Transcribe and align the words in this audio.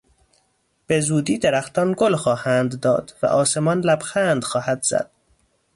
به 0.87 0.99
زودی 1.01 1.37
درختان 1.37 1.95
گل 1.97 2.15
خواهند 2.15 2.79
داد 2.79 3.13
و 3.23 3.25
آسمان 3.25 3.79
لبخند 3.79 4.43
خواهد 4.43 4.83
زد. 4.83 5.09